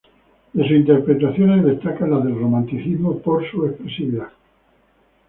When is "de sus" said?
0.53-0.71